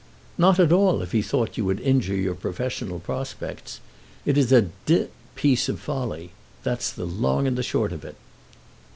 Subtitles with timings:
[0.35, 3.79] "Not at all, if he thought you would injure your professional prospects.
[4.25, 6.31] It is a d piece of folly;
[6.63, 8.15] that's the long and the short of it."